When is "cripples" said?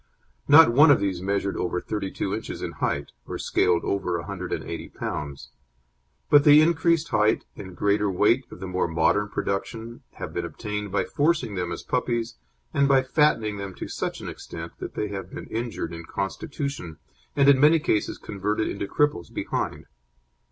18.87-19.31